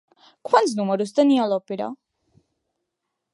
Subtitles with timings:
[0.49, 1.91] Quants números tenia l'òpera?